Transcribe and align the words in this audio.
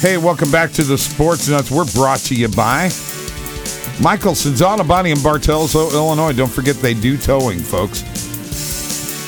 Hey, 0.00 0.16
welcome 0.16 0.52
back 0.52 0.70
to 0.74 0.84
the 0.84 0.96
Sports 0.96 1.48
Nutz. 1.48 1.72
We're 1.72 1.84
brought 1.92 2.20
to 2.20 2.34
you 2.36 2.46
by 2.46 2.86
Michelson's 3.98 4.62
Auto 4.62 4.84
Body 4.84 5.10
in 5.10 5.18
Bartelso, 5.18 5.92
Illinois. 5.92 6.32
Don't 6.32 6.52
forget 6.52 6.76
they 6.76 6.94
do 6.94 7.18
towing, 7.18 7.58
folks. 7.58 8.02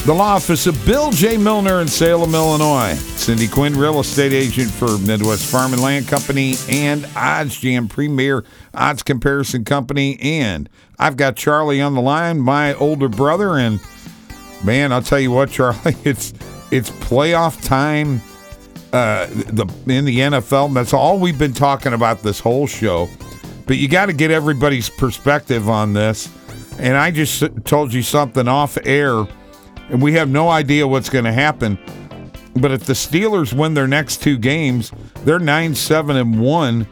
The 0.04 0.14
law 0.14 0.36
office 0.36 0.68
of 0.68 0.86
Bill 0.86 1.10
J. 1.10 1.36
Milner 1.38 1.80
in 1.80 1.88
Salem, 1.88 2.36
Illinois. 2.36 2.94
Cindy 2.94 3.48
Quinn, 3.48 3.76
real 3.76 3.98
estate 3.98 4.32
agent 4.32 4.70
for 4.70 4.96
Midwest 4.98 5.44
Farm 5.50 5.72
and 5.72 5.82
Land 5.82 6.06
Company 6.06 6.54
and 6.68 7.02
OddsJam 7.02 7.90
Premier 7.90 8.44
Odds 8.72 9.02
Comparison 9.02 9.64
Company. 9.64 10.20
And 10.20 10.68
I've 11.00 11.16
got 11.16 11.34
Charlie 11.34 11.80
on 11.80 11.96
the 11.96 12.00
line, 12.00 12.38
my 12.38 12.74
older 12.74 13.08
brother. 13.08 13.58
And 13.58 13.80
man, 14.64 14.92
I'll 14.92 15.02
tell 15.02 15.18
you 15.18 15.32
what, 15.32 15.50
Charlie, 15.50 15.96
it's 16.04 16.32
it's 16.70 16.90
playoff 16.90 17.60
time 17.66 18.20
uh, 18.92 19.26
the 19.26 19.66
in 19.86 20.04
the 20.04 20.18
NFL. 20.18 20.74
That's 20.74 20.92
all 20.92 21.18
we've 21.18 21.38
been 21.38 21.52
talking 21.52 21.92
about 21.92 22.22
this 22.22 22.40
whole 22.40 22.66
show. 22.66 23.08
But 23.66 23.76
you 23.76 23.88
got 23.88 24.06
to 24.06 24.12
get 24.12 24.30
everybody's 24.30 24.90
perspective 24.90 25.68
on 25.68 25.92
this. 25.92 26.28
And 26.78 26.96
I 26.96 27.10
just 27.10 27.44
told 27.64 27.92
you 27.92 28.02
something 28.02 28.48
off 28.48 28.78
air, 28.84 29.26
and 29.90 30.02
we 30.02 30.14
have 30.14 30.28
no 30.28 30.48
idea 30.48 30.88
what's 30.88 31.08
going 31.08 31.26
to 31.26 31.32
happen. 31.32 31.78
But 32.56 32.72
if 32.72 32.84
the 32.84 32.94
Steelers 32.94 33.52
win 33.52 33.74
their 33.74 33.86
next 33.86 34.22
two 34.22 34.38
games, 34.38 34.92
they're 35.24 35.38
nine 35.38 35.74
seven 35.74 36.16
and 36.16 36.40
one. 36.40 36.86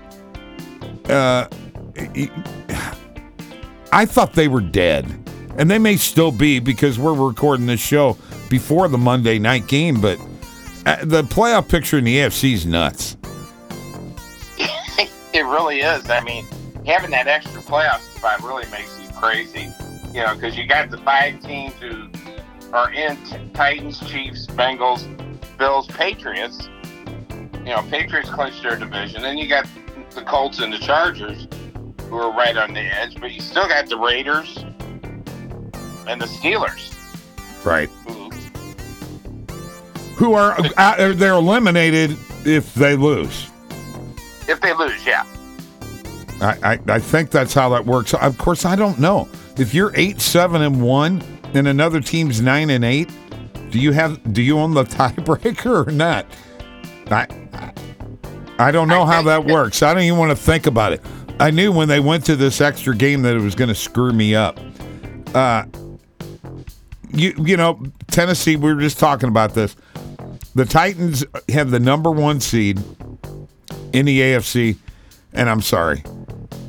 Uh, 1.08 1.48
I 3.90 4.04
thought 4.04 4.34
they 4.34 4.48
were 4.48 4.60
dead, 4.60 5.06
and 5.56 5.70
they 5.70 5.78
may 5.78 5.96
still 5.96 6.30
be 6.30 6.60
because 6.60 6.98
we're 6.98 7.14
recording 7.14 7.66
this 7.66 7.80
show 7.80 8.16
before 8.50 8.86
the 8.88 8.98
Monday 8.98 9.38
night 9.38 9.66
game. 9.66 10.00
But 10.00 10.20
Uh, 10.88 10.96
the 11.04 11.22
playoff 11.22 11.68
picture 11.68 11.98
in 11.98 12.04
the 12.04 12.16
AFC 12.16 12.54
is 12.54 12.64
nuts. 12.64 13.18
it 14.58 15.44
really 15.44 15.80
is. 15.80 16.08
I 16.08 16.20
mean, 16.20 16.46
having 16.86 17.10
that 17.10 17.26
extra 17.26 17.60
playoff 17.60 18.00
spot 18.16 18.42
really 18.42 18.64
makes 18.70 18.98
you 18.98 19.06
crazy. 19.10 19.70
You 20.14 20.24
know, 20.24 20.34
because 20.34 20.56
you 20.56 20.66
got 20.66 20.88
the 20.88 20.96
five 20.96 21.42
teams 21.42 21.74
who 21.74 22.08
are 22.72 22.90
in 22.90 23.18
t- 23.24 23.50
Titans, 23.52 24.00
Chiefs, 24.08 24.46
Bengals, 24.46 25.04
Bills, 25.58 25.86
Patriots. 25.88 26.70
You 27.52 27.74
know, 27.76 27.84
Patriots 27.90 28.30
clinched 28.30 28.62
their 28.62 28.76
division. 28.76 29.20
Then 29.20 29.36
you 29.36 29.46
got 29.46 29.66
the 30.14 30.22
Colts 30.22 30.58
and 30.60 30.72
the 30.72 30.78
Chargers, 30.78 31.48
who 32.08 32.16
are 32.16 32.32
right 32.32 32.56
on 32.56 32.72
the 32.72 32.80
edge. 32.80 33.20
But 33.20 33.32
you 33.32 33.42
still 33.42 33.68
got 33.68 33.90
the 33.90 33.98
Raiders 33.98 34.56
and 36.06 36.18
the 36.18 36.24
Steelers. 36.26 36.94
Right. 37.62 37.90
Who 38.06 38.27
are 40.34 40.56
uh, 40.76 41.12
they're 41.14 41.34
eliminated 41.34 42.16
if 42.44 42.74
they 42.74 42.96
lose. 42.96 43.48
If 44.48 44.60
they 44.60 44.72
lose, 44.72 45.04
yeah. 45.06 45.24
I, 46.40 46.72
I, 46.72 46.78
I 46.88 46.98
think 46.98 47.30
that's 47.30 47.52
how 47.52 47.68
that 47.70 47.84
works. 47.84 48.14
Of 48.14 48.38
course, 48.38 48.64
I 48.64 48.76
don't 48.76 48.98
know. 48.98 49.28
If 49.56 49.74
you're 49.74 49.92
eight, 49.94 50.20
seven, 50.20 50.62
and 50.62 50.80
one, 50.82 51.22
and 51.54 51.66
another 51.66 52.00
team's 52.00 52.40
nine 52.40 52.70
and 52.70 52.84
eight, 52.84 53.10
do 53.70 53.78
you 53.78 53.92
have 53.92 54.32
do 54.32 54.42
you 54.42 54.58
own 54.58 54.74
the 54.74 54.84
tiebreaker 54.84 55.86
or 55.86 55.90
not? 55.90 56.26
I 57.10 57.26
I 58.58 58.70
don't 58.70 58.88
know 58.88 59.04
how 59.04 59.22
that 59.22 59.44
works. 59.44 59.82
I 59.82 59.94
don't 59.94 60.02
even 60.02 60.18
want 60.18 60.30
to 60.30 60.36
think 60.36 60.66
about 60.66 60.92
it. 60.92 61.00
I 61.40 61.50
knew 61.50 61.70
when 61.70 61.88
they 61.88 62.00
went 62.00 62.24
to 62.26 62.36
this 62.36 62.60
extra 62.60 62.96
game 62.96 63.22
that 63.22 63.36
it 63.36 63.40
was 63.40 63.54
going 63.54 63.68
to 63.68 63.74
screw 63.74 64.12
me 64.12 64.34
up. 64.34 64.58
Uh, 65.34 65.64
you 67.10 67.34
you 67.38 67.56
know 67.56 67.82
Tennessee. 68.08 68.56
We 68.56 68.72
were 68.72 68.80
just 68.80 68.98
talking 68.98 69.28
about 69.28 69.54
this. 69.54 69.76
The 70.54 70.64
Titans 70.64 71.24
have 71.50 71.70
the 71.70 71.80
number 71.80 72.10
one 72.10 72.40
seed 72.40 72.78
in 73.92 74.06
the 74.06 74.20
AFC, 74.20 74.76
and 75.32 75.48
I'm 75.48 75.60
sorry, 75.60 76.02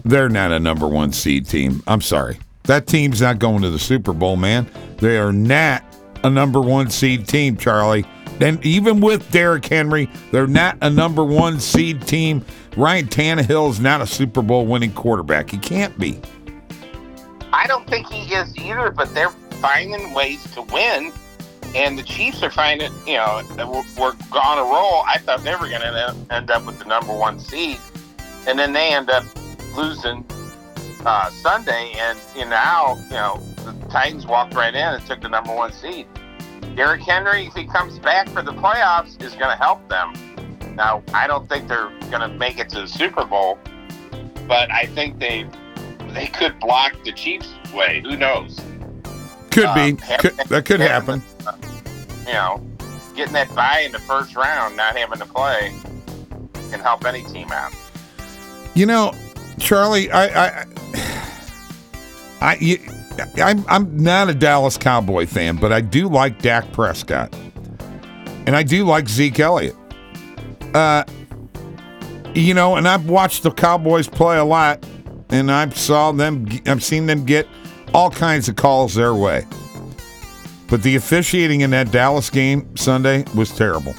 they're 0.06 0.30
not 0.30 0.52
a 0.52 0.60
number 0.60 0.88
one 0.88 1.12
seed 1.12 1.48
team. 1.48 1.84
I'm 1.88 2.02
sorry. 2.02 2.40
That 2.64 2.88
team's 2.88 3.22
not 3.22 3.40
going 3.40 3.62
to 3.64 3.72
the 3.72 3.80
Super 3.80 4.14
Bowl, 4.14 4.36
man. 4.36 4.70
They 4.98 5.18
are 5.18 5.34
not 5.34 5.84
a 6.24 6.30
number 6.30 6.62
one 6.62 6.90
seed 6.90 7.28
team, 7.28 7.58
Charlie. 7.58 8.06
And 8.42 8.64
even 8.66 9.02
with 9.02 9.30
Derrick 9.32 9.66
Henry, 9.66 10.10
they're 10.32 10.48
not 10.48 10.78
a 10.82 10.90
number 10.90 11.24
one 11.24 11.60
seed 11.60 12.06
team. 12.08 12.46
Ryan 12.78 13.08
Tannehill 13.08 13.72
is 13.72 13.80
not 13.80 14.02
a 14.02 14.08
Super 14.08 14.42
Bowl 14.42 14.66
winning 14.66 14.94
quarterback. 14.94 15.50
He 15.50 15.58
can't 15.58 15.98
be. 15.98 16.22
I 17.52 17.68
don't 17.68 17.88
think 17.88 18.08
he 18.08 18.34
is 18.34 18.56
either, 18.58 18.92
but 18.92 19.14
they're 19.14 19.32
finding 19.62 20.14
ways 20.14 20.44
to 20.54 20.62
win. 20.62 21.12
And 21.76 21.98
the 21.98 22.04
Chiefs 22.04 22.42
are 22.42 22.50
finding, 22.50 22.92
you 23.06 23.16
know, 23.16 23.42
we're, 23.58 23.84
we're 23.98 24.40
on 24.40 24.58
a 24.58 24.64
roll. 24.64 25.04
I 25.08 25.20
thought 25.20 25.44
they 25.44 25.54
were 25.54 25.70
going 25.70 25.82
to 25.82 26.16
end 26.32 26.50
up 26.50 26.66
with 26.66 26.80
the 26.80 26.86
number 26.86 27.16
one 27.16 27.40
seed. 27.40 27.80
And 28.48 28.58
then 28.58 28.74
they 28.74 28.94
end 28.94 29.10
up 29.10 29.24
losing 29.76 30.26
uh, 31.06 31.30
Sunday. 31.30 31.94
And 31.98 32.18
you 32.36 32.46
know, 32.46 32.50
now, 32.50 32.96
you 33.06 33.12
know, 33.12 33.42
the 33.64 33.88
Titans 33.90 34.26
walked 34.26 34.56
right 34.56 34.74
in 34.74 34.82
and 34.82 35.06
took 35.06 35.22
the 35.22 35.30
number 35.30 35.56
one 35.56 35.72
seed. 35.72 36.08
Derrick 36.76 37.02
Henry, 37.02 37.48
if 37.48 37.54
he 37.54 37.66
comes 37.66 38.00
back 38.00 38.30
for 38.30 38.42
the 38.42 38.54
playoffs, 38.54 39.22
is 39.22 39.34
going 39.34 39.52
to 39.52 39.58
help 39.58 39.88
them. 39.90 40.14
Now, 40.76 41.04
I 41.14 41.28
don't 41.28 41.48
think 41.50 41.68
they're 41.68 41.92
going 42.10 42.22
to 42.22 42.30
make 42.30 42.58
it 42.60 42.70
to 42.70 42.82
the 42.82 42.88
Super 42.88 43.26
Bowl, 43.26 43.60
but 44.48 44.72
I 44.72 44.86
think 44.86 45.20
they 45.20 45.46
they 46.14 46.28
could 46.28 46.60
block 46.60 46.94
the 47.04 47.12
Chiefs' 47.12 47.54
way. 47.74 48.02
Who 48.04 48.16
knows? 48.16 48.60
Could 49.52 49.74
be. 49.76 49.98
Uh, 50.10 50.18
could, 50.20 50.38
that 50.38 50.66
could 50.66 50.80
happen. 50.80 51.22
The, 51.38 51.39
you 52.30 52.36
know, 52.36 52.62
getting 53.16 53.34
that 53.34 53.54
bye 53.56 53.80
in 53.80 53.92
the 53.92 53.98
first 53.98 54.36
round, 54.36 54.78
not 54.78 54.96
having 54.96 55.18
to 55.18 55.26
play, 55.26 55.74
can 56.70 56.80
help 56.80 57.04
any 57.04 57.24
team 57.24 57.52
out. 57.52 57.74
You 58.76 58.86
know, 58.86 59.16
Charlie, 59.58 60.12
I, 60.12 60.26
I, 60.28 60.66
I, 62.40 62.58
you, 62.62 62.78
I'm, 63.42 63.66
I'm 63.68 63.98
not 63.98 64.30
a 64.30 64.36
Dallas 64.36 64.78
Cowboy 64.78 65.26
fan, 65.26 65.56
but 65.56 65.74
I 65.74 65.82
do 65.82 66.08
like 66.08 66.40
Dak 66.44 66.72
Prescott, 66.72 67.36
and 68.46 68.56
I 68.56 68.62
do 68.62 68.86
like 68.86 69.10
Zeke 69.10 69.40
Elliott. 69.40 69.76
Uh, 70.76 71.04
you 72.36 72.54
know, 72.54 72.76
and 72.76 72.88
I've 72.88 73.10
watched 73.10 73.42
the 73.42 73.50
Cowboys 73.50 74.08
play 74.08 74.38
a 74.38 74.46
lot, 74.46 74.86
and 75.32 75.52
I've 75.52 75.76
saw 75.76 76.12
them, 76.12 76.48
I've 76.68 76.84
seen 76.84 77.08
them 77.08 77.26
get 77.26 77.48
all 77.92 78.12
kinds 78.12 78.48
of 78.48 78.56
calls 78.56 78.94
their 78.94 79.16
way. 79.16 79.48
But 80.70 80.84
the 80.84 80.96
officiating 80.96 81.62
in 81.62 81.72
that 81.72 81.92
Dallas 81.92 82.30
game 82.30 82.76
Sunday 82.76 83.26
was 83.36 83.52
terrible. 83.56 83.96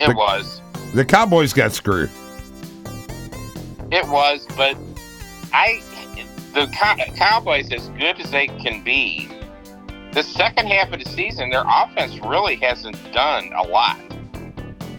It 0.00 0.08
the, 0.08 0.14
was. 0.16 0.60
The 0.94 1.04
Cowboys 1.04 1.52
got 1.52 1.72
screwed. 1.72 2.10
It 3.92 4.06
was, 4.08 4.46
but 4.56 4.76
I 5.52 5.80
the 6.54 6.66
Cowboys, 7.16 7.72
as 7.72 7.88
good 7.90 8.20
as 8.20 8.30
they 8.30 8.46
can 8.46 8.82
be, 8.82 9.28
the 10.12 10.22
second 10.22 10.66
half 10.66 10.92
of 10.92 11.02
the 11.02 11.08
season, 11.08 11.50
their 11.50 11.64
offense 11.66 12.18
really 12.26 12.56
hasn't 12.56 12.96
done 13.12 13.50
a 13.54 13.62
lot. 13.62 13.98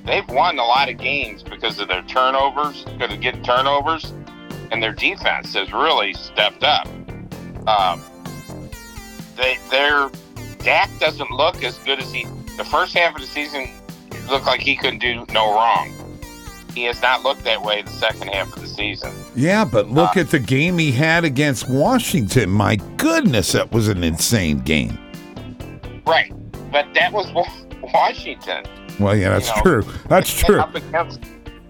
They've 0.05 0.27
won 0.29 0.57
a 0.57 0.63
lot 0.63 0.89
of 0.89 0.97
games 0.97 1.43
because 1.43 1.79
of 1.79 1.87
their 1.87 2.01
turnovers, 2.03 2.83
because 2.85 3.13
of 3.13 3.21
getting 3.21 3.43
turnovers, 3.43 4.13
and 4.71 4.81
their 4.81 4.93
defense 4.93 5.53
has 5.53 5.71
really 5.71 6.13
stepped 6.13 6.63
up. 6.63 6.87
Um, 7.67 8.01
they, 9.35 9.57
their 9.69 10.09
Dak 10.59 10.89
doesn't 10.99 11.31
look 11.31 11.63
as 11.63 11.77
good 11.79 11.99
as 11.99 12.11
he. 12.11 12.25
The 12.57 12.65
first 12.65 12.95
half 12.95 13.15
of 13.15 13.21
the 13.21 13.27
season 13.27 13.69
looked 14.29 14.45
like 14.45 14.61
he 14.61 14.75
couldn't 14.75 14.99
do 14.99 15.25
no 15.31 15.53
wrong. 15.53 15.91
He 16.73 16.83
has 16.85 17.01
not 17.01 17.23
looked 17.23 17.43
that 17.43 17.61
way 17.61 17.83
the 17.83 17.89
second 17.91 18.29
half 18.29 18.55
of 18.55 18.61
the 18.61 18.67
season. 18.67 19.13
Yeah, 19.35 19.63
but 19.63 19.89
look 19.89 20.17
uh, 20.17 20.21
at 20.21 20.31
the 20.31 20.39
game 20.39 20.77
he 20.79 20.91
had 20.91 21.23
against 21.23 21.69
Washington. 21.69 22.49
My 22.49 22.77
goodness, 22.97 23.51
that 23.51 23.71
was 23.71 23.87
an 23.89 24.03
insane 24.03 24.59
game. 24.59 24.97
Right, 26.07 26.33
but 26.71 26.91
that 26.95 27.13
was 27.13 27.31
Washington. 27.93 28.65
Well, 28.99 29.15
yeah, 29.15 29.29
that's 29.29 29.49
you 29.49 29.55
know, 29.57 29.61
true. 29.61 29.93
That's 30.07 30.39
true. 30.39 30.59
Up 30.59 30.73
against 30.73 31.23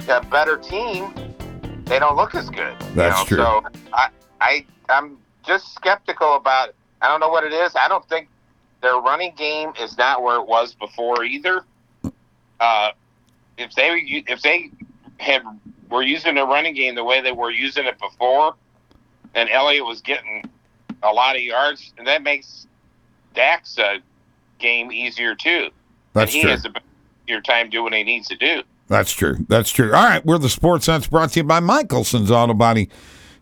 a 0.07 0.21
better 0.25 0.57
team, 0.57 1.13
they 1.85 1.99
don't 1.99 2.15
look 2.15 2.35
as 2.35 2.49
good. 2.49 2.75
That's 2.93 3.19
know? 3.19 3.25
true. 3.25 3.37
So 3.37 3.63
I, 3.93 4.09
I, 4.39 4.65
I'm 4.89 5.17
just 5.45 5.73
skeptical 5.73 6.35
about. 6.35 6.75
I 7.03 7.09
don't 7.09 7.19
know 7.19 7.29
what 7.29 7.43
it 7.43 7.51
is. 7.51 7.75
I 7.75 7.87
don't 7.89 8.07
think 8.07 8.29
their 8.81 8.95
running 8.95 9.33
game 9.35 9.73
is 9.79 9.97
not 9.97 10.23
where 10.23 10.37
it 10.37 10.47
was 10.47 10.73
before 10.73 11.23
either. 11.23 11.65
Uh, 12.59 12.91
if 13.57 13.73
they 13.75 14.23
if 14.27 14.41
they 14.41 14.71
had 15.17 15.43
were 15.89 16.01
using 16.01 16.35
their 16.35 16.45
running 16.45 16.73
game 16.73 16.95
the 16.95 17.03
way 17.03 17.21
they 17.21 17.33
were 17.33 17.51
using 17.51 17.85
it 17.85 17.99
before, 17.99 18.55
and 19.35 19.49
Elliott 19.49 19.85
was 19.85 20.01
getting 20.01 20.43
a 21.03 21.11
lot 21.11 21.35
of 21.35 21.41
yards, 21.41 21.93
and 21.97 22.07
that 22.07 22.23
makes 22.23 22.67
Dak's 23.35 23.77
uh, 23.77 23.97
game 24.59 24.91
easier 24.91 25.35
too. 25.35 25.69
That's 26.13 26.31
and 26.31 26.35
he 26.35 26.41
true. 26.41 26.51
has 26.51 26.65
a 26.65 26.73
your 27.27 27.41
time 27.41 27.69
doing 27.69 27.83
what 27.83 27.93
he 27.93 28.03
needs 28.03 28.27
to 28.29 28.37
do. 28.37 28.63
That's 28.87 29.11
true. 29.11 29.37
That's 29.47 29.71
true. 29.71 29.93
All 29.93 30.03
right, 30.03 30.25
we're 30.25 30.37
the 30.37 30.49
Sports 30.49 30.85
Sense 30.85 31.07
brought 31.07 31.31
to 31.31 31.39
you 31.39 31.43
by 31.43 31.59
Michelson's 31.59 32.31
Auto 32.31 32.53
Body 32.53 32.89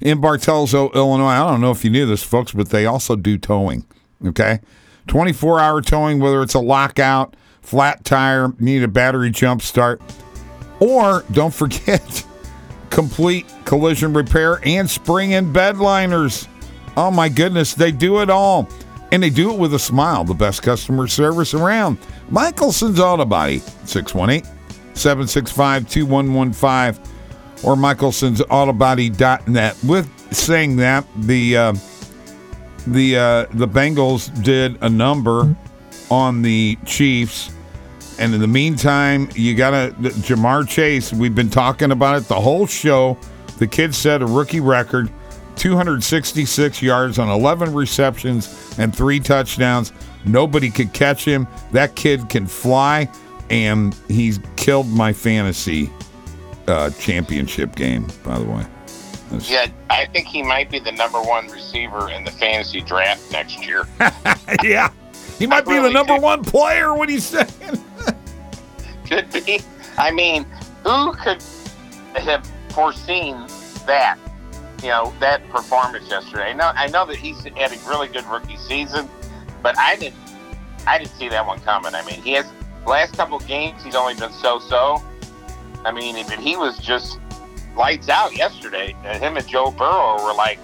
in 0.01 0.19
Bartelso, 0.19 0.93
Illinois. 0.93 1.27
I 1.27 1.49
don't 1.49 1.61
know 1.61 1.71
if 1.71 1.83
you 1.83 1.91
knew 1.91 2.05
this, 2.05 2.23
folks, 2.23 2.51
but 2.51 2.69
they 2.69 2.85
also 2.85 3.15
do 3.15 3.37
towing. 3.37 3.85
Okay, 4.25 4.59
twenty-four 5.07 5.59
hour 5.59 5.81
towing, 5.81 6.19
whether 6.19 6.41
it's 6.41 6.53
a 6.53 6.59
lockout, 6.59 7.35
flat 7.61 8.03
tire, 8.03 8.53
need 8.59 8.83
a 8.83 8.87
battery 8.87 9.31
jump 9.31 9.61
start 9.61 10.01
Or 10.79 11.23
don't 11.31 11.53
forget, 11.53 12.25
complete 12.89 13.45
collision 13.65 14.13
repair 14.13 14.59
and 14.63 14.89
spring 14.89 15.33
and 15.33 15.53
bed 15.53 15.77
liners. 15.77 16.47
Oh 16.97 17.11
my 17.11 17.29
goodness, 17.29 17.73
they 17.73 17.91
do 17.91 18.21
it 18.21 18.29
all. 18.29 18.67
And 19.13 19.21
they 19.21 19.29
do 19.29 19.51
it 19.51 19.59
with 19.59 19.73
a 19.73 19.79
smile. 19.79 20.23
The 20.23 20.33
best 20.33 20.63
customer 20.63 21.07
service 21.07 21.53
around. 21.53 21.97
Michelson's 22.29 22.99
Auto 22.99 23.25
Body, 23.25 23.59
618 23.85 24.43
765 24.93 25.89
2115 25.89 27.10
or 27.63 27.75
michelsonsautobody.net. 27.75 29.77
With 29.83 30.33
saying 30.33 30.77
that, 30.77 31.05
the 31.15 31.57
uh, 31.57 31.73
the 32.87 33.17
uh, 33.17 33.45
the 33.53 33.67
Bengals 33.67 34.43
did 34.43 34.77
a 34.81 34.89
number 34.89 35.55
on 36.09 36.41
the 36.41 36.77
Chiefs. 36.85 37.53
And 38.19 38.35
in 38.35 38.41
the 38.41 38.47
meantime, 38.47 39.29
you 39.33 39.55
got 39.55 39.71
to 39.71 39.95
Ja'Marr 40.01 40.67
Chase. 40.67 41.11
We've 41.11 41.33
been 41.33 41.49
talking 41.49 41.91
about 41.91 42.17
it 42.17 42.27
the 42.27 42.39
whole 42.39 42.67
show. 42.67 43.17
The 43.57 43.65
kid 43.65 43.95
set 43.95 44.21
a 44.21 44.27
rookie 44.27 44.59
record 44.59 45.09
266 45.55 46.81
yards 46.81 47.17
on 47.17 47.29
11 47.29 47.73
receptions 47.73 48.75
and 48.77 48.95
three 48.95 49.19
touchdowns. 49.19 49.91
Nobody 50.23 50.69
could 50.69 50.93
catch 50.93 51.25
him. 51.25 51.47
That 51.71 51.95
kid 51.95 52.29
can 52.29 52.45
fly, 52.45 53.09
and 53.49 53.95
he's 54.07 54.39
killed 54.55 54.87
my 54.87 55.13
fantasy 55.13 55.89
uh, 56.67 56.89
championship 56.91 57.75
game, 57.75 58.07
by 58.23 58.39
the 58.39 58.45
way. 58.45 58.65
That's... 59.31 59.49
Yeah, 59.49 59.67
I 59.89 60.05
think 60.07 60.27
he 60.27 60.43
might 60.43 60.69
be 60.69 60.79
the 60.79 60.91
number 60.91 61.21
one 61.21 61.47
receiver 61.47 62.09
in 62.09 62.23
the 62.23 62.31
fantasy 62.31 62.81
draft 62.81 63.31
next 63.31 63.65
year. 63.65 63.87
yeah, 64.63 64.91
he 65.39 65.47
might 65.47 65.59
I 65.59 65.61
be 65.61 65.71
really 65.71 65.87
the 65.89 65.93
number 65.93 66.17
one 66.17 66.43
player. 66.43 66.93
What 66.93 67.09
he's 67.09 67.25
saying 67.25 67.47
could 69.05 69.31
be. 69.31 69.61
I 69.97 70.11
mean, 70.11 70.45
who 70.83 71.13
could 71.13 71.43
have 72.15 72.49
foreseen 72.69 73.35
that? 73.85 74.17
You 74.81 74.89
know, 74.89 75.13
that 75.19 75.47
performance 75.49 76.09
yesterday. 76.09 76.49
I 76.49 76.53
know, 76.53 76.71
I 76.75 76.87
know 76.87 77.05
that 77.05 77.15
he's 77.15 77.43
had 77.43 77.71
a 77.71 77.77
really 77.87 78.07
good 78.07 78.25
rookie 78.25 78.57
season, 78.57 79.07
but 79.61 79.77
I 79.77 79.95
didn't, 79.95 80.17
I 80.87 80.97
didn't 80.97 81.11
see 81.11 81.29
that 81.29 81.45
one 81.45 81.59
coming. 81.59 81.93
I 81.93 82.03
mean, 82.03 82.19
he 82.19 82.31
has 82.33 82.51
last 82.87 83.15
couple 83.15 83.37
games 83.39 83.83
he's 83.83 83.95
only 83.95 84.15
been 84.15 84.31
so-so. 84.31 85.01
I 85.83 85.91
mean, 85.91 86.15
but 86.27 86.39
he 86.39 86.55
was 86.55 86.77
just 86.79 87.19
lights 87.75 88.09
out 88.09 88.35
yesterday. 88.35 88.93
Him 89.03 89.37
and 89.37 89.47
Joe 89.47 89.71
Burrow 89.71 90.23
were 90.23 90.33
like 90.33 90.59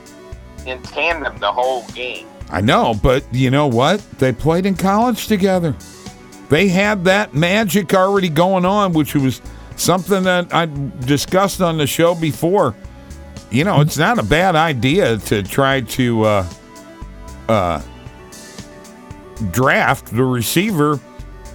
in 0.66 0.82
tandem 0.84 1.38
the 1.40 1.52
whole 1.52 1.88
game. 1.90 2.28
I 2.50 2.62
know, 2.62 2.94
but 3.02 3.26
you 3.34 3.50
know 3.50 3.68
what? 3.68 4.00
They 4.20 4.32
played 4.32 4.66
in 4.66 4.76
college 4.76 5.28
together. 5.28 5.76
They 6.50 6.70
had 6.70 7.04
that 7.06 7.34
magic 7.34 7.94
already 7.94 8.30
going 8.30 8.66
on, 8.66 8.94
which 8.94 9.16
was 9.16 9.42
something 9.76 10.24
that 10.24 10.54
I 10.54 10.66
discussed 11.06 11.62
on 11.62 11.78
the 11.78 11.88
show 11.88 12.16
before. 12.16 12.76
You 13.52 13.64
know, 13.64 13.82
it's 13.82 13.98
not 13.98 14.20
a 14.20 14.24
bad 14.24 14.56
idea 14.56 15.18
to 15.18 15.44
try 15.44 15.82
to 15.82 16.24
uh, 16.24 16.50
uh, 17.50 17.82
draft 19.52 20.08
the 20.08 20.24
receiver 20.24 21.00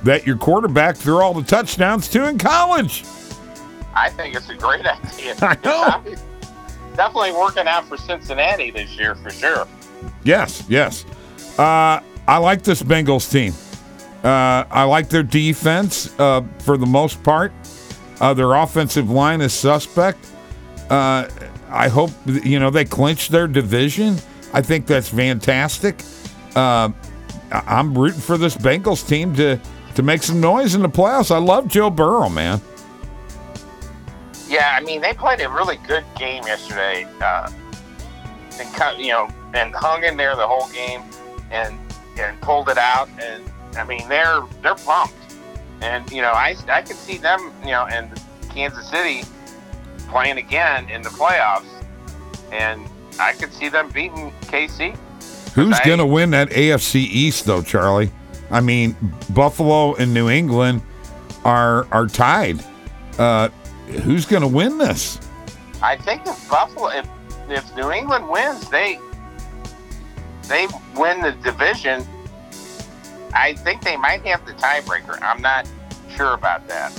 that 0.04 0.26
your 0.26 0.36
quarterback 0.36 0.96
threw 0.96 1.20
all 1.20 1.34
the 1.34 1.42
touchdowns 1.42 2.08
to 2.08 2.28
in 2.28 2.38
college. 2.38 3.04
I 3.94 4.10
think 4.10 4.34
it's 4.34 4.48
a 4.48 4.54
great 4.54 4.86
idea. 4.86 5.34
I 5.40 5.56
know. 5.64 6.14
Definitely 6.96 7.32
working 7.32 7.66
out 7.66 7.86
for 7.86 7.96
Cincinnati 7.96 8.70
this 8.70 8.96
year 8.98 9.14
for 9.14 9.30
sure. 9.30 9.66
Yes, 10.24 10.64
yes. 10.68 11.04
Uh, 11.58 12.00
I 12.28 12.38
like 12.38 12.62
this 12.62 12.82
Bengals 12.82 13.30
team. 13.30 13.54
Uh, 14.22 14.64
I 14.70 14.84
like 14.84 15.08
their 15.08 15.22
defense 15.22 16.18
uh, 16.20 16.42
for 16.60 16.76
the 16.76 16.86
most 16.86 17.22
part. 17.22 17.52
Uh, 18.20 18.32
their 18.34 18.54
offensive 18.54 19.10
line 19.10 19.40
is 19.40 19.52
suspect. 19.52 20.30
Uh, 20.88 21.28
I 21.68 21.88
hope 21.88 22.10
you 22.26 22.60
know 22.60 22.70
they 22.70 22.84
clinch 22.84 23.30
their 23.30 23.48
division. 23.48 24.16
I 24.52 24.62
think 24.62 24.86
that's 24.86 25.08
fantastic. 25.08 26.02
Uh, 26.54 26.90
I'm 27.50 27.96
rooting 27.96 28.20
for 28.20 28.38
this 28.38 28.56
Bengals 28.56 29.06
team 29.08 29.34
to 29.36 29.58
to 29.94 30.02
make 30.02 30.22
some 30.22 30.40
noise 30.40 30.74
in 30.74 30.82
the 30.82 30.88
playoffs. 30.88 31.30
I 31.34 31.38
love 31.38 31.66
Joe 31.66 31.90
Burrow, 31.90 32.28
man. 32.28 32.60
Yeah, 34.52 34.76
I 34.76 34.82
mean 34.82 35.00
they 35.00 35.14
played 35.14 35.40
a 35.40 35.48
really 35.48 35.78
good 35.88 36.04
game 36.18 36.44
yesterday, 36.44 37.06
uh, 37.20 37.50
and 38.60 38.98
you 38.98 39.12
know, 39.12 39.28
and 39.54 39.74
hung 39.74 40.04
in 40.04 40.16
there 40.16 40.36
the 40.36 40.46
whole 40.46 40.68
game, 40.72 41.02
and 41.50 41.78
and 42.18 42.38
pulled 42.42 42.68
it 42.68 42.76
out 42.76 43.08
and 43.18 43.42
I 43.76 43.84
mean, 43.84 44.06
they're 44.08 44.42
they're 44.62 44.74
pumped, 44.74 45.14
and 45.80 46.10
you 46.10 46.22
know, 46.22 46.32
I 46.32 46.56
I 46.68 46.82
can 46.82 46.96
see 46.96 47.16
them, 47.16 47.52
you 47.62 47.70
know, 47.70 47.86
and 47.90 48.10
Kansas 48.50 48.88
City 48.88 49.22
playing 50.08 50.38
again 50.38 50.88
in 50.90 51.02
the 51.02 51.08
playoffs, 51.08 51.66
and 52.50 52.86
I 53.18 53.32
could 53.32 53.52
see 53.52 53.68
them 53.68 53.88
beating 53.90 54.32
KC. 54.42 54.96
Who's 55.54 55.78
going 55.80 55.98
to 55.98 56.06
win 56.06 56.30
that 56.30 56.48
AFC 56.50 56.96
East, 56.96 57.44
though, 57.44 57.62
Charlie? 57.62 58.10
I 58.50 58.60
mean, 58.60 58.96
Buffalo 59.30 59.94
and 59.94 60.12
New 60.12 60.28
England 60.28 60.82
are 61.44 61.86
are 61.92 62.06
tied. 62.06 62.62
Uh, 63.18 63.48
who's 64.00 64.26
going 64.26 64.42
to 64.42 64.48
win 64.48 64.78
this? 64.78 65.18
I 65.82 65.96
think 65.96 66.26
if 66.26 66.48
Buffalo, 66.48 66.88
if 66.88 67.08
if 67.48 67.74
New 67.76 67.90
England 67.90 68.28
wins, 68.28 68.68
they 68.70 68.98
they 70.48 70.66
win 70.96 71.20
the 71.20 71.32
division 71.42 72.06
I 73.34 73.54
think 73.54 73.82
they 73.82 73.96
might 73.96 74.24
have 74.26 74.44
the 74.46 74.52
tiebreaker. 74.52 75.20
I'm 75.22 75.40
not 75.40 75.68
sure 76.14 76.34
about 76.34 76.66
that. 76.68 76.92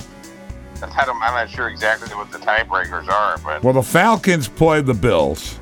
I'm 0.82 1.18
not 1.18 1.48
sure 1.48 1.68
exactly 1.68 2.08
what 2.14 2.30
the 2.30 2.38
tiebreakers 2.38 3.08
are, 3.08 3.38
but 3.38 3.62
well, 3.62 3.72
the 3.72 3.82
Falcons 3.82 4.48
play 4.48 4.82
the 4.82 4.92
Bills, 4.92 5.58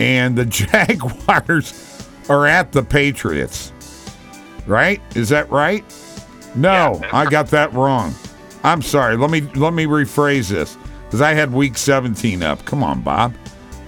and 0.00 0.36
the 0.36 0.44
Jaguars 0.46 2.08
are 2.28 2.46
at 2.46 2.72
the 2.72 2.82
Patriots. 2.82 3.72
Right? 4.66 5.00
Is 5.14 5.28
that 5.28 5.50
right? 5.50 5.84
No, 6.54 6.98
yeah, 7.00 7.10
I 7.12 7.26
got 7.26 7.48
that 7.48 7.72
wrong. 7.74 8.14
I'm 8.62 8.82
sorry. 8.82 9.16
Let 9.16 9.30
me 9.30 9.40
let 9.40 9.72
me 9.72 9.86
rephrase 9.86 10.50
this 10.50 10.76
because 11.04 11.20
I 11.20 11.34
had 11.34 11.52
Week 11.52 11.76
17 11.76 12.42
up. 12.42 12.64
Come 12.64 12.82
on, 12.82 13.00
Bob. 13.02 13.34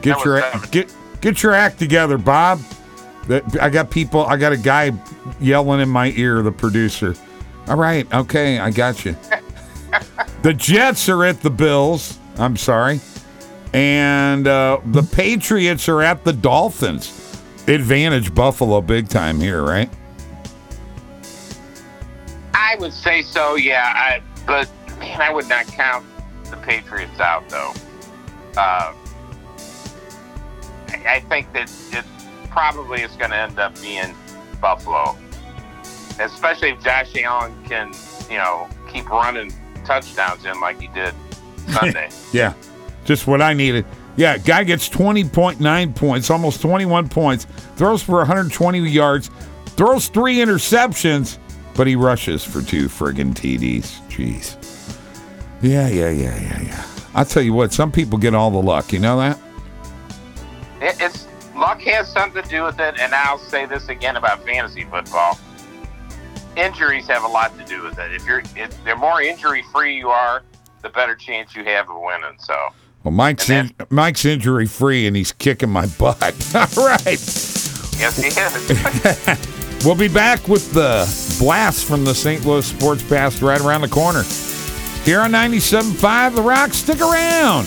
Get 0.00 0.24
your 0.24 0.42
get 0.70 0.94
get 1.20 1.42
your 1.42 1.52
act 1.52 1.78
together, 1.78 2.18
Bob. 2.18 2.60
I 3.60 3.70
got 3.70 3.90
people. 3.90 4.26
I 4.26 4.36
got 4.36 4.52
a 4.52 4.56
guy 4.56 4.92
yelling 5.40 5.80
in 5.80 5.88
my 5.88 6.10
ear. 6.16 6.42
The 6.42 6.52
producer. 6.52 7.14
All 7.68 7.76
right, 7.76 8.12
okay, 8.12 8.58
I 8.58 8.70
got 8.70 9.04
you. 9.04 9.16
the 10.42 10.52
Jets 10.52 11.08
are 11.08 11.24
at 11.24 11.40
the 11.40 11.50
Bills. 11.50 12.18
I'm 12.36 12.56
sorry, 12.56 13.00
and 13.72 14.48
uh, 14.48 14.80
the 14.86 15.02
Patriots 15.02 15.88
are 15.88 16.02
at 16.02 16.24
the 16.24 16.32
Dolphins. 16.32 17.18
Advantage 17.68 18.34
Buffalo 18.34 18.80
big 18.80 19.08
time 19.08 19.38
here, 19.38 19.62
right? 19.62 19.88
I 22.52 22.74
would 22.80 22.92
say 22.92 23.22
so. 23.22 23.54
Yeah, 23.54 23.92
I, 23.94 24.20
but 24.46 24.70
man, 24.98 25.20
I 25.20 25.32
would 25.32 25.48
not 25.48 25.66
count 25.66 26.04
the 26.50 26.56
Patriots 26.58 27.20
out 27.20 27.48
though. 27.48 27.72
Uh, 28.56 28.94
I, 30.88 31.04
I 31.06 31.20
think 31.28 31.52
that 31.52 31.70
it, 31.92 32.04
probably 32.50 33.00
is 33.00 33.12
going 33.12 33.30
to 33.30 33.36
end 33.36 33.58
up 33.58 33.74
being 33.80 34.14
Buffalo, 34.60 35.16
especially 36.20 36.68
if 36.68 36.84
Josh 36.84 37.16
Allen 37.16 37.54
can, 37.64 37.92
you 38.28 38.36
know, 38.36 38.68
keep 38.92 39.08
running 39.08 39.50
touchdowns 39.86 40.44
in 40.44 40.60
like 40.60 40.78
he 40.78 40.88
did 40.88 41.14
Sunday. 41.68 42.10
yeah, 42.30 42.52
just 43.06 43.26
what 43.26 43.40
I 43.40 43.54
needed. 43.54 43.86
Yeah, 44.16 44.36
guy 44.36 44.64
gets 44.64 44.88
20.9 44.90 45.96
points, 45.96 46.28
almost 46.28 46.60
21 46.60 47.08
points, 47.08 47.46
throws 47.76 48.02
for 48.02 48.16
120 48.16 48.80
yards, 48.80 49.30
throws 49.68 50.08
three 50.08 50.36
interceptions, 50.36 51.38
but 51.74 51.86
he 51.86 51.96
rushes 51.96 52.44
for 52.44 52.62
two 52.62 52.86
friggin' 52.86 53.34
TDs. 53.34 54.00
Jeez. 54.08 54.56
Yeah, 55.62 55.88
yeah, 55.88 56.10
yeah, 56.10 56.40
yeah, 56.40 56.62
yeah. 56.62 56.86
I'll 57.14 57.24
tell 57.24 57.42
you 57.42 57.52
what, 57.52 57.72
some 57.72 57.92
people 57.92 58.18
get 58.18 58.34
all 58.34 58.50
the 58.50 58.62
luck. 58.62 58.92
You 58.92 58.98
know 58.98 59.18
that? 59.18 59.38
it's 60.82 61.28
luck 61.54 61.80
has 61.82 62.10
something 62.10 62.42
to 62.42 62.48
do 62.48 62.64
with 62.64 62.80
it, 62.80 62.98
and 62.98 63.14
I'll 63.14 63.38
say 63.38 63.66
this 63.66 63.88
again 63.88 64.16
about 64.16 64.44
fantasy 64.44 64.84
football. 64.84 65.38
Injuries 66.56 67.06
have 67.06 67.24
a 67.24 67.28
lot 67.28 67.56
to 67.58 67.64
do 67.64 67.82
with 67.82 67.98
it. 67.98 68.12
If 68.12 68.26
you're, 68.26 68.42
if 68.56 68.84
the 68.84 68.96
more 68.96 69.22
injury 69.22 69.62
free 69.72 69.96
you 69.96 70.08
are, 70.08 70.42
the 70.82 70.88
better 70.88 71.14
chance 71.14 71.54
you 71.54 71.64
have 71.64 71.88
of 71.88 72.00
winning. 72.00 72.36
So. 72.40 72.56
Well, 73.04 73.12
Mike's 73.12 73.48
in, 73.48 73.72
Mike's 73.90 74.24
injury 74.24 74.66
free, 74.66 75.06
and 75.06 75.16
he's 75.16 75.32
kicking 75.32 75.70
my 75.70 75.86
butt. 75.86 76.20
All 76.54 76.86
right. 76.86 77.20
Yes, 77.98 78.16
he 78.16 78.28
is. 78.28 79.48
we'll 79.84 79.94
be 79.94 80.08
back 80.08 80.48
with 80.48 80.72
the 80.72 81.04
blast 81.38 81.86
from 81.86 82.04
the 82.04 82.14
St. 82.14 82.44
Louis 82.44 82.66
Sports 82.66 83.02
Past 83.02 83.42
right 83.42 83.60
around 83.60 83.80
the 83.80 83.88
corner. 83.88 84.22
Here 85.04 85.20
on 85.20 85.32
97.5 85.32 86.36
The 86.36 86.42
Rock. 86.42 86.72
Stick 86.72 87.00
around. 87.00 87.66